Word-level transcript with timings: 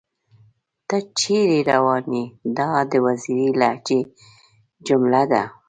تۀ 0.87 0.97
چېرې 1.19 1.59
راوون 1.69 2.05
ئې؟ 2.15 2.23
دا 2.57 2.69
د 2.91 2.93
وزيري 3.05 3.49
لهجې 3.59 3.99
جمله 4.85 5.23
ده 5.31 5.43